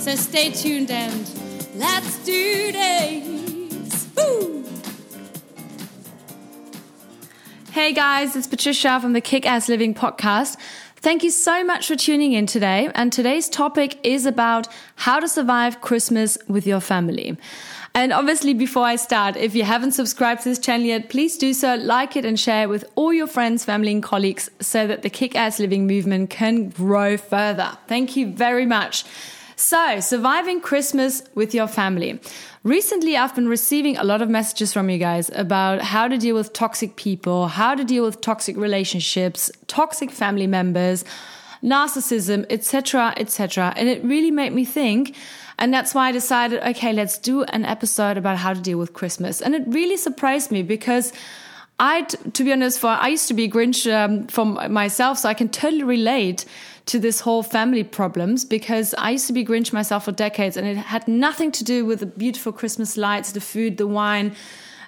[0.00, 1.30] So stay tuned and
[1.74, 4.08] let's do this.
[4.16, 4.64] Woo!
[7.70, 10.56] Hey guys, it's Patricia from the Kick Ass Living podcast.
[10.96, 12.90] Thank you so much for tuning in today.
[12.94, 17.36] And today's topic is about how to survive Christmas with your family.
[17.94, 21.52] And obviously, before I start, if you haven't subscribed to this channel yet, please do
[21.52, 25.02] so, like it and share it with all your friends, family, and colleagues so that
[25.02, 27.76] the kick ass living movement can grow further.
[27.86, 29.04] Thank you very much.
[29.60, 32.18] So, surviving Christmas with your family.
[32.64, 36.34] Recently, I've been receiving a lot of messages from you guys about how to deal
[36.34, 41.04] with toxic people, how to deal with toxic relationships, toxic family members,
[41.62, 43.74] narcissism, etc., etc.
[43.76, 45.14] And it really made me think
[45.58, 48.94] and that's why I decided, okay, let's do an episode about how to deal with
[48.94, 49.42] Christmas.
[49.42, 51.12] And it really surprised me because
[51.80, 55.34] I, to be honest, for I used to be Grinch um, from myself, so I
[55.34, 56.44] can totally relate
[56.86, 60.66] to this whole family problems because I used to be Grinch myself for decades, and
[60.66, 64.36] it had nothing to do with the beautiful Christmas lights, the food, the wine,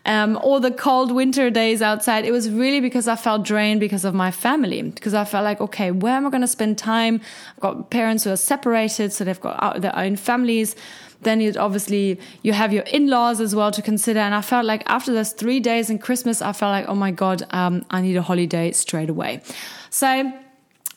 [0.05, 2.25] um, the cold winter days outside.
[2.25, 5.61] It was really because I felt drained because of my family, because I felt like,
[5.61, 7.21] okay, where am I going to spend time?
[7.57, 10.75] I've got parents who are separated, so they've got their own families.
[11.21, 14.19] Then you obviously you have your in-laws as well to consider.
[14.19, 17.13] And I felt like after those three days in Christmas, I felt like, oh my
[17.13, 19.41] god, um, I need a holiday straight away.
[19.91, 20.33] So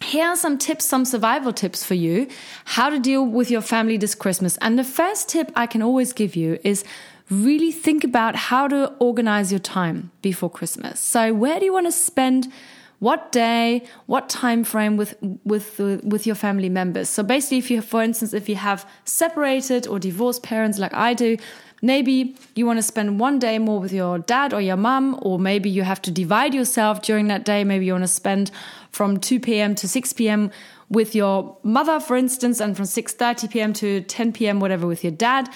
[0.02, 2.28] here are some tips, some survival tips for you,
[2.66, 4.58] how to deal with your family this Christmas.
[4.62, 6.84] And the first tip I can always give you is
[7.30, 11.00] really think about how to organize your time before Christmas.
[11.00, 12.52] So where do you want to spend
[13.00, 17.10] what day, what time frame with with with your family members.
[17.10, 20.94] So basically if you have, for instance if you have separated or divorced parents like
[20.94, 21.38] I do,
[21.82, 25.38] maybe you want to spend one day more with your dad or your mum or
[25.38, 27.64] maybe you have to divide yourself during that day.
[27.64, 28.50] Maybe you want to spend
[28.92, 29.76] from 2 p.m.
[29.76, 30.52] to 6 p.m.
[30.90, 33.74] with your mother for instance and from 6:30 p.m.
[33.74, 34.60] to 10 p.m.
[34.60, 35.50] whatever with your dad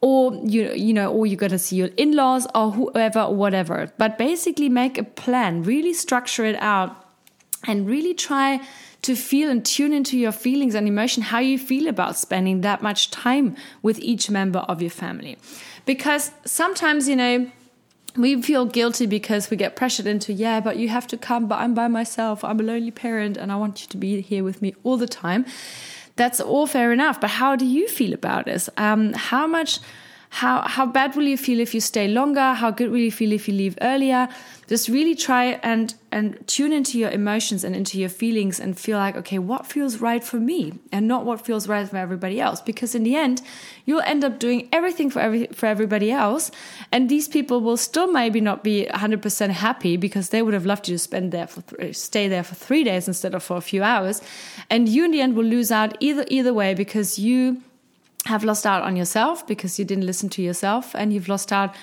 [0.00, 3.92] or you you know or you're going to see your in-laws or whoever or whatever.
[3.98, 7.06] But basically make a plan really structure it out
[7.64, 8.60] and really try
[9.02, 12.82] to feel and tune into your feelings and emotion how you feel about spending that
[12.82, 15.38] much time with each member of your family.
[15.86, 17.50] Because sometimes you know
[18.16, 21.60] we feel guilty because we get pressured into yeah but you have to come but
[21.60, 22.42] i'm by myself.
[22.42, 25.06] I'm a lonely parent and i want you to be here with me all the
[25.06, 25.46] time
[26.20, 27.20] that's all fair enough.
[27.20, 28.68] But how do you feel about this?
[28.76, 29.80] Um, how much,
[30.30, 32.54] how, how bad will you feel if you stay longer?
[32.54, 34.28] How good will you feel if you leave earlier?
[34.70, 38.96] just really try and and tune into your emotions and into your feelings and feel
[38.96, 42.60] like okay what feels right for me and not what feels right for everybody else
[42.60, 43.42] because in the end
[43.84, 46.52] you'll end up doing everything for every for everybody else
[46.92, 50.88] and these people will still maybe not be 100% happy because they would have loved
[50.88, 53.60] you to spend there for th- stay there for 3 days instead of for a
[53.72, 54.22] few hours
[54.70, 57.60] and you in the end will lose out either either way because you
[58.30, 61.74] have lost out on yourself because you didn't listen to yourself and you've lost out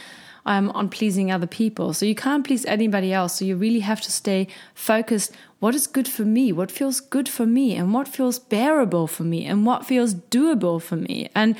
[0.48, 1.94] um, on pleasing other people.
[1.94, 3.38] So you can't please anybody else.
[3.38, 5.34] So you really have to stay focused.
[5.60, 6.52] What is good for me?
[6.54, 7.76] What feels good for me?
[7.76, 9.46] And what feels bearable for me?
[9.46, 11.30] And what feels doable for me?
[11.36, 11.56] And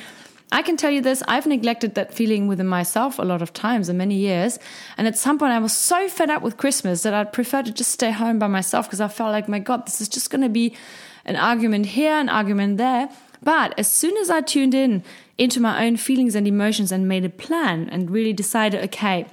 [0.50, 3.90] I can tell you this, I've neglected that feeling within myself a lot of times
[3.90, 4.58] in many years.
[4.96, 7.70] And at some point, I was so fed up with Christmas that I'd prefer to
[7.70, 10.40] just stay home by myself because I felt like, my God, this is just going
[10.40, 10.74] to be
[11.26, 13.10] an argument here, an argument there.
[13.42, 15.02] But as soon as I tuned in
[15.36, 19.26] into my own feelings and emotions and made a plan and really decided, okay,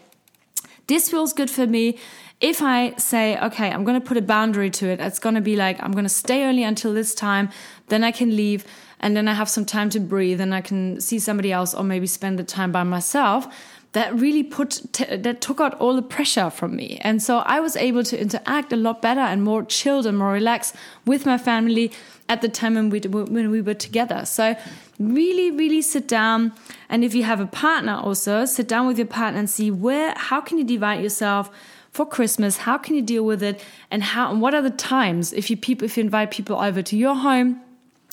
[0.87, 1.97] this feels good for me.
[2.41, 5.41] If I say, okay, I'm going to put a boundary to it, it's going to
[5.41, 7.49] be like, I'm going to stay only until this time,
[7.87, 8.65] then I can leave,
[8.99, 11.83] and then I have some time to breathe, and I can see somebody else or
[11.83, 13.47] maybe spend the time by myself
[13.95, 16.99] that really put that took out all the pressure from me.
[17.01, 20.33] And so i was able to interact a lot better and more chilled and more
[20.33, 20.75] relaxed
[21.05, 21.93] with my family
[22.27, 24.25] at the time when we when we were together.
[24.25, 24.55] So
[24.99, 26.51] really really sit down.
[26.89, 30.13] And if you have a partner also sit down with your partner and see where
[30.17, 31.49] how can you divide yourself
[31.91, 35.31] for Christmas, how can you deal with it, and how and what are the times?
[35.31, 37.61] If you people if you invite people over to your home,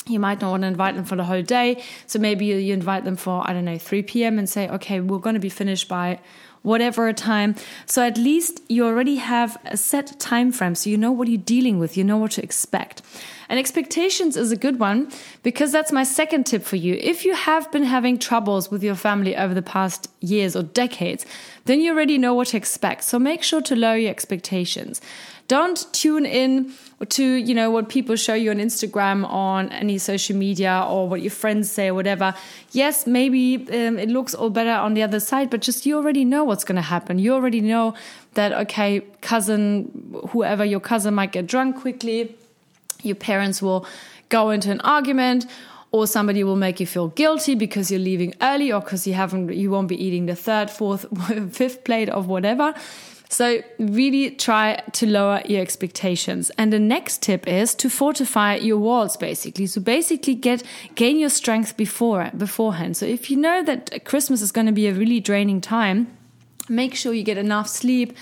[0.07, 1.81] you might not want to invite them for the whole day.
[2.07, 4.37] So maybe you, you invite them for, I don't know, 3 p.m.
[4.37, 6.19] and say, okay, we're going to be finished by
[6.63, 7.55] whatever time.
[7.85, 10.75] So at least you already have a set time frame.
[10.75, 11.95] So you know what you're dealing with.
[11.95, 13.01] You know what to expect.
[13.49, 15.11] And expectations is a good one
[15.43, 16.95] because that's my second tip for you.
[16.95, 21.25] If you have been having troubles with your family over the past years or decades,
[21.65, 23.03] then you already know what to expect.
[23.03, 25.01] So make sure to lower your expectations.
[25.47, 26.73] Don't tune in
[27.09, 31.21] to, you know, what people show you on Instagram, on any social media, or what
[31.21, 32.33] your friends say, or whatever.
[32.71, 36.23] Yes, maybe um, it looks all better on the other side, but just you already
[36.23, 37.19] know what's going to happen.
[37.19, 37.93] You already know
[38.35, 42.35] that, okay, cousin, whoever your cousin might get drunk quickly,
[43.01, 43.85] your parents will
[44.29, 45.45] go into an argument
[45.91, 49.53] or somebody will make you feel guilty because you're leaving early or because you haven't
[49.53, 51.05] you won't be eating the third fourth
[51.51, 52.73] fifth plate of whatever
[53.29, 56.51] so really try to lower your expectations.
[56.57, 59.65] And the next tip is to fortify your walls basically.
[59.65, 60.63] So basically get
[60.95, 62.95] gain your strength before beforehand.
[62.97, 66.07] So if you know that christmas is going to be a really draining time
[66.69, 68.15] make sure you get enough sleep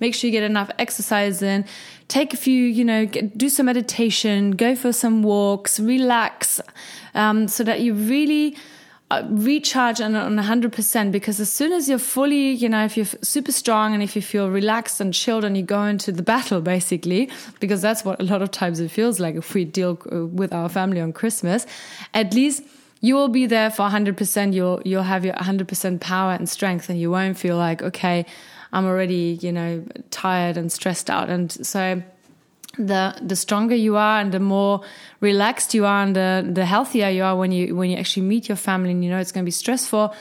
[0.00, 1.64] make sure you get enough exercise in
[2.08, 6.60] take a few you know get, do some meditation go for some walks relax
[7.14, 8.56] um, so that you really
[9.08, 13.06] uh, recharge on, on 100% because as soon as you're fully, you know, if you're
[13.22, 16.60] super strong and if you feel relaxed and chilled and you go into the battle,
[16.60, 17.30] basically,
[17.60, 20.52] because that's what a lot of times it feels like if we deal uh, with
[20.52, 21.66] our family on Christmas,
[22.14, 22.64] at least
[23.00, 24.52] you will be there for 100%.
[24.52, 28.26] You'll, you'll have your 100% power and strength and you won't feel like, okay,
[28.72, 31.30] I'm already, you know, tired and stressed out.
[31.30, 32.02] And so,
[32.78, 34.82] the the stronger you are and the more
[35.20, 38.48] relaxed you are and the the healthier you are when you when you actually meet
[38.48, 40.14] your family and you know it's going to be stressful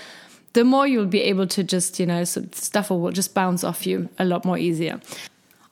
[0.53, 4.09] the more you'll be able to just you know stuff will just bounce off you
[4.17, 4.99] a lot more easier.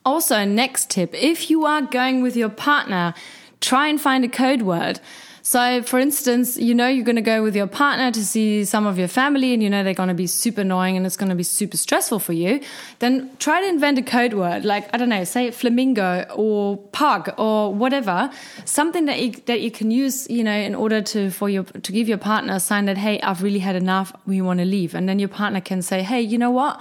[0.04, 3.14] Also next tip if you are going with your partner
[3.60, 5.00] try and find a code word
[5.46, 8.86] so, for instance, you know you're going to go with your partner to see some
[8.86, 11.28] of your family and you know they're going to be super annoying and it's going
[11.28, 12.62] to be super stressful for you.
[13.00, 17.34] Then try to invent a code word like, I don't know, say flamingo or pug
[17.36, 18.30] or whatever,
[18.64, 21.92] something that you, that you can use, you know, in order to, for your, to
[21.92, 24.16] give your partner a sign that, hey, I've really had enough.
[24.24, 24.94] We want to leave.
[24.94, 26.80] And then your partner can say, hey, you know what?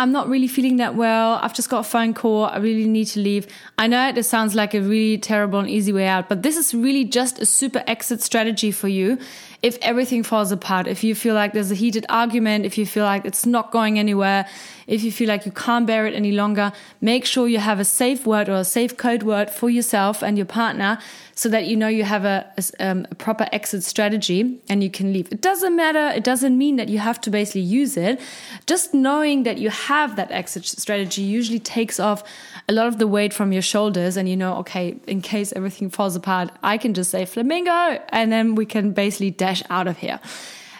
[0.00, 1.38] I'm not really feeling that well.
[1.42, 2.46] I've just got a phone call.
[2.46, 3.46] I really need to leave.
[3.76, 6.72] I know this sounds like a really terrible and easy way out, but this is
[6.72, 9.18] really just a super exit strategy for you
[9.62, 13.04] if everything falls apart, if you feel like there's a heated argument, if you feel
[13.04, 14.46] like it's not going anywhere,
[14.86, 17.84] if you feel like you can't bear it any longer, make sure you have a
[17.84, 20.98] safe word or a safe code word for yourself and your partner
[21.40, 24.90] so that you know you have a, a, um, a, proper exit strategy and you
[24.90, 25.32] can leave.
[25.32, 26.14] It doesn't matter.
[26.14, 28.20] It doesn't mean that you have to basically use it.
[28.66, 32.22] Just knowing that you have that exit strategy usually takes off
[32.68, 35.88] a lot of the weight from your shoulders and you know, okay, in case everything
[35.88, 37.70] falls apart, I can just say flamingo
[38.10, 40.20] and then we can basically dash out of here.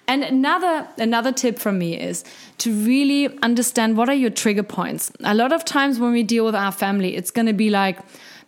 [0.06, 2.24] And another another tip from me is
[2.58, 5.12] to really understand what are your trigger points.
[5.22, 7.98] A lot of times when we deal with our family, it's going to be like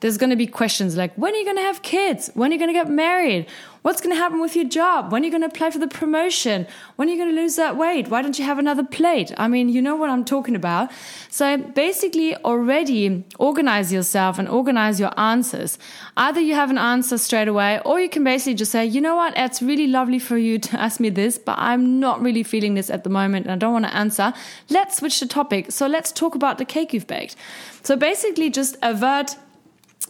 [0.03, 2.29] there's going to be questions like when are you going to have kids?
[2.35, 3.47] When are you going to get married?
[3.83, 5.13] What's going to happen with your job?
[5.13, 6.67] When are you going to apply for the promotion?
[6.97, 8.09] When are you going to lose that weight?
[8.09, 9.33] Why don't you have another plate?
[9.39, 10.91] I mean, you know what I'm talking about.
[11.31, 15.79] So basically, already organize yourself and organize your answers.
[16.17, 19.15] Either you have an answer straight away, or you can basically just say, you know
[19.15, 19.35] what?
[19.37, 22.91] It's really lovely for you to ask me this, but I'm not really feeling this
[22.91, 24.33] at the moment and I don't want to answer.
[24.69, 25.71] Let's switch the topic.
[25.71, 27.37] So let's talk about the cake you've baked.
[27.85, 29.37] So basically, just avert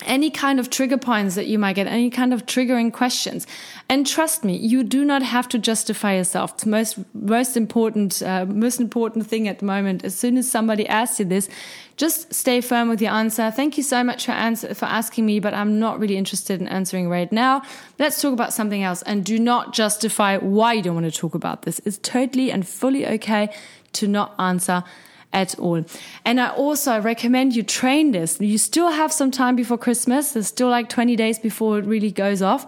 [0.06, 3.47] any kind of trigger points that you might get, any kind of triggering questions.
[3.88, 6.57] And trust me, you do not have to justify yourself.
[6.57, 10.87] The most, most important, uh, most important thing at the moment, as soon as somebody
[10.88, 11.49] asks you this,
[11.97, 13.50] just stay firm with your answer.
[13.50, 16.69] Thank you so much for answer, for asking me, but I'm not really interested in
[16.69, 17.62] answering right now.
[17.99, 21.35] Let's talk about something else and do not justify why you don't want to talk
[21.35, 21.81] about this.
[21.85, 23.55] It's totally and fully okay
[23.93, 24.85] to not answer
[25.33, 25.85] at all.
[26.25, 28.41] And I also recommend you train this.
[28.41, 30.33] You still have some time before Christmas.
[30.33, 32.67] There's still like 20 days before it really goes off.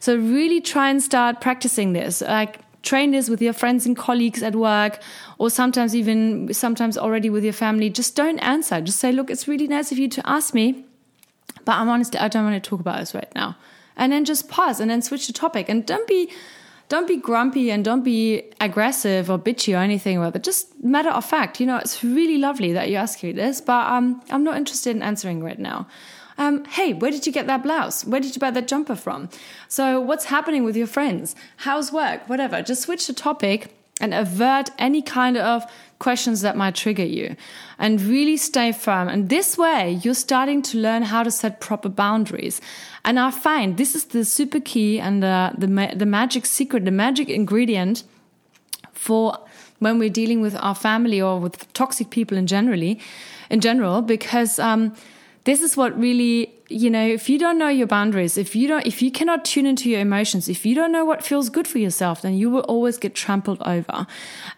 [0.00, 2.20] So really try and start practicing this.
[2.20, 5.00] Like train this with your friends and colleagues at work
[5.38, 7.90] or sometimes even sometimes already with your family.
[7.90, 8.80] Just don't answer.
[8.80, 10.84] Just say, look, it's really nice of you to ask me,
[11.64, 13.56] but I'm honestly, I don't want to talk about this right now.
[13.96, 16.30] And then just pause and then switch the topic and don't be
[16.88, 20.42] don't be grumpy and don't be aggressive or bitchy or anything about it.
[20.42, 23.86] Just matter of fact, you know, it's really lovely that you ask me this, but
[23.90, 25.88] um, I'm not interested in answering right now.
[26.38, 28.04] Um, hey, where did you get that blouse?
[28.04, 29.30] Where did you buy that jumper from?
[29.68, 31.34] So, what's happening with your friends?
[31.58, 32.28] How's work?
[32.28, 32.60] Whatever.
[32.62, 35.64] Just switch the topic and avert any kind of
[35.98, 37.36] questions that might trigger you
[37.78, 39.08] and really stay firm.
[39.08, 42.60] And this way, you're starting to learn how to set proper boundaries.
[43.04, 46.90] And I find this is the super key and the, the, the magic secret, the
[46.90, 48.04] magic ingredient
[48.92, 49.38] for
[49.78, 53.00] when we're dealing with our family or with toxic people in generally,
[53.50, 54.94] in general, because um,
[55.44, 58.86] this is what really you know if you don't know your boundaries if you don't
[58.86, 61.78] if you cannot tune into your emotions if you don't know what feels good for
[61.78, 64.06] yourself then you will always get trampled over.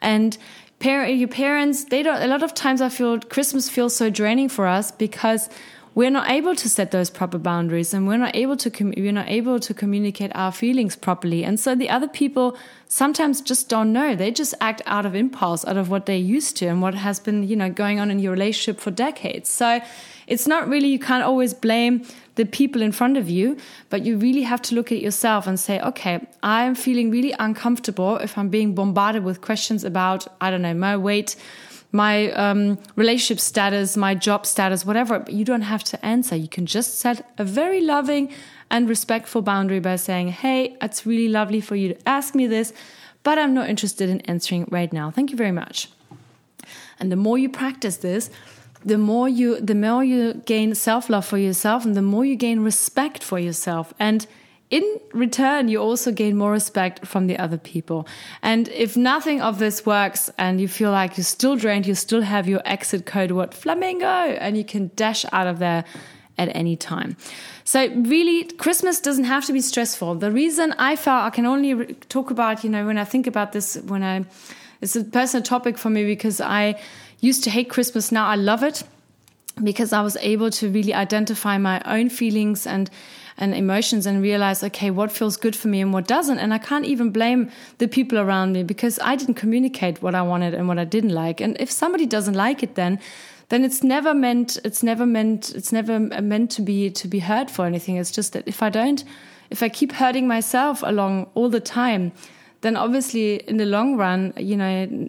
[0.00, 0.38] And
[0.80, 4.64] your parents they don't a lot of times i feel christmas feels so draining for
[4.64, 5.48] us because
[5.98, 9.28] we're not able to set those proper boundaries and we're not able to we're not
[9.28, 11.42] able to communicate our feelings properly.
[11.42, 14.14] And so the other people sometimes just don't know.
[14.14, 17.18] They just act out of impulse out of what they're used to and what has
[17.18, 19.48] been you know going on in your relationship for decades.
[19.48, 19.80] So
[20.28, 22.04] it's not really you can't always blame
[22.36, 23.56] the people in front of you,
[23.90, 28.16] but you really have to look at yourself and say, okay, I'm feeling really uncomfortable
[28.18, 31.34] if I'm being bombarded with questions about, I don't know, my weight,
[31.90, 35.18] my um, relationship status, my job status, whatever.
[35.18, 36.36] But you don't have to answer.
[36.36, 38.30] You can just set a very loving
[38.70, 42.72] and respectful boundary by saying, hey, it's really lovely for you to ask me this,
[43.22, 45.10] but I'm not interested in answering right now.
[45.10, 45.88] Thank you very much.
[47.00, 48.30] And the more you practice this,
[48.84, 52.60] the more you the more you gain self-love for yourself and the more you gain
[52.60, 53.92] respect for yourself.
[53.98, 54.26] And
[54.70, 58.06] in return you also gain more respect from the other people.
[58.42, 62.22] And if nothing of this works and you feel like you're still drained you still
[62.22, 65.84] have your exit code word flamingo and you can dash out of there
[66.36, 67.16] at any time.
[67.64, 70.16] So really christmas doesn't have to be stressful.
[70.16, 73.52] The reason i felt i can only talk about you know when i think about
[73.52, 74.24] this when i
[74.80, 76.78] it's a personal topic for me because i
[77.20, 78.12] used to hate Christmas.
[78.12, 78.82] Now I love it
[79.62, 82.90] because I was able to really identify my own feelings and
[83.40, 86.58] and emotions and realize okay what feels good for me and what doesn't and I
[86.58, 90.66] can't even blame the people around me because I didn't communicate what I wanted and
[90.66, 92.98] what I didn't like and if somebody doesn't like it then
[93.48, 97.48] then it's never meant it's never meant it's never meant to be to be hurt
[97.48, 99.04] for anything it's just that if I don't
[99.50, 102.12] if I keep hurting myself along all the time
[102.62, 105.08] then obviously in the long run you know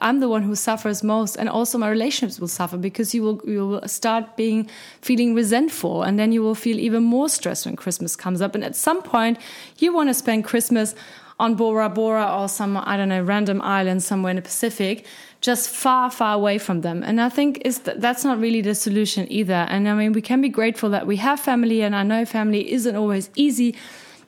[0.00, 3.40] I'm the one who suffers most, and also my relationships will suffer because you will
[3.44, 4.68] you will start being
[5.00, 8.54] feeling resentful, and then you will feel even more stressed when Christmas comes up.
[8.54, 9.38] And at some point,
[9.78, 10.94] you want to spend Christmas
[11.38, 15.04] on Bora Bora or some I don't know random island somewhere in the Pacific,
[15.40, 17.02] just far far away from them.
[17.02, 19.66] And I think is th that's not really the solution either.
[19.68, 22.72] And I mean, we can be grateful that we have family, and I know family
[22.72, 23.74] isn't always easy,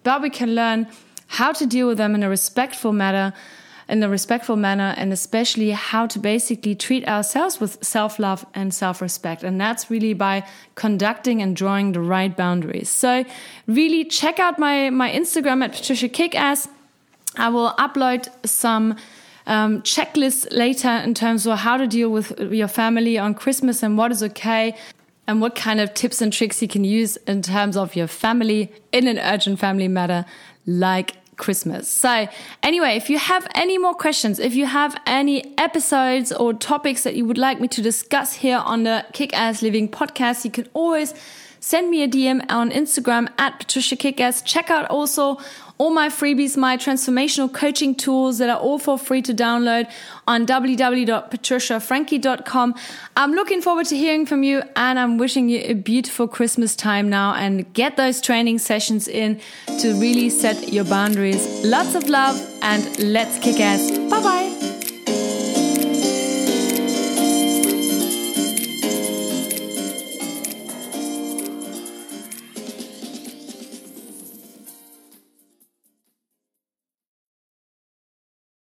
[0.03, 0.87] but we can learn
[1.29, 3.33] how to deal with them in a respectful manner
[3.89, 8.73] in a respectful manner and especially how to basically treat ourselves with self love and
[8.73, 9.43] self respect.
[9.43, 12.91] And that's really by conducting and drawing the right boundaries.
[12.91, 13.25] So,
[13.67, 16.69] really check out my, my Instagram at Patricia Kickass.
[17.37, 18.97] I will upload some.
[19.47, 23.97] Um, checklists later in terms of how to deal with your family on Christmas and
[23.97, 24.75] what is okay
[25.27, 28.71] and what kind of tips and tricks you can use in terms of your family
[28.93, 30.27] in an urgent family matter
[30.67, 31.89] like Christmas.
[31.89, 32.29] So,
[32.63, 37.15] anyway, if you have any more questions, if you have any episodes or topics that
[37.15, 40.69] you would like me to discuss here on the Kick Ass Living podcast, you can
[40.75, 41.15] always
[41.61, 44.45] send me a DM on Instagram at Patricia Kickass.
[44.45, 45.39] Check out also
[45.79, 49.89] all my freebies, my transformational coaching tools that are all for free to download
[50.27, 52.75] on www.patriciafrankie.com.
[53.17, 57.09] I'm looking forward to hearing from you and I'm wishing you a beautiful Christmas time
[57.09, 59.41] now and get those training sessions in
[59.81, 61.47] to really set your boundaries.
[61.65, 63.89] Lots of love and let's kick ass.
[64.11, 64.38] Bye bye.